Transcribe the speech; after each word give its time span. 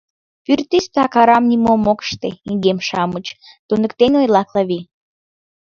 Пӱртӱс 0.43 0.85
так 0.95 1.13
арам 1.21 1.43
нимом 1.49 1.81
ок 1.91 1.99
ыште, 2.07 2.29
игем-шамыч!— 2.51 3.25
туныктен 3.67 4.13
ойла 4.21 4.41
Клави. 4.49 4.79